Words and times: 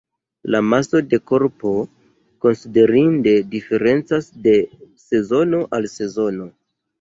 La 0.53 0.59
maso 0.67 1.01
de 1.09 1.17
korpo 1.31 1.73
konsiderinde 2.45 3.35
diferencas 3.53 4.31
de 4.49 4.55
sezono 5.05 5.61
al 5.81 5.87
sezono. 5.99 6.51